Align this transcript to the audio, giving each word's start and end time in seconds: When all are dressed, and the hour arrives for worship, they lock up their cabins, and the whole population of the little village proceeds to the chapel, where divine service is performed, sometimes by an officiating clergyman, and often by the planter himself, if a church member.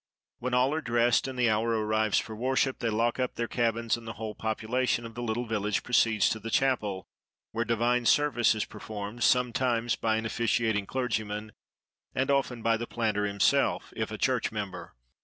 When 0.39 0.55
all 0.55 0.73
are 0.73 0.81
dressed, 0.81 1.27
and 1.27 1.37
the 1.37 1.51
hour 1.51 1.77
arrives 1.79 2.17
for 2.17 2.35
worship, 2.35 2.79
they 2.79 2.89
lock 2.89 3.19
up 3.19 3.35
their 3.35 3.47
cabins, 3.47 3.95
and 3.95 4.07
the 4.07 4.13
whole 4.13 4.33
population 4.33 5.05
of 5.05 5.13
the 5.13 5.21
little 5.21 5.45
village 5.45 5.83
proceeds 5.83 6.27
to 6.29 6.39
the 6.39 6.49
chapel, 6.49 7.05
where 7.51 7.65
divine 7.65 8.07
service 8.07 8.55
is 8.55 8.65
performed, 8.65 9.21
sometimes 9.23 9.95
by 9.95 10.15
an 10.15 10.25
officiating 10.25 10.87
clergyman, 10.87 11.51
and 12.15 12.31
often 12.31 12.63
by 12.63 12.77
the 12.77 12.87
planter 12.87 13.25
himself, 13.27 13.93
if 13.95 14.09
a 14.09 14.17
church 14.17 14.51
member. 14.51 14.95